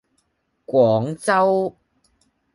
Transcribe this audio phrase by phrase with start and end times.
[0.65, 1.75] 廣州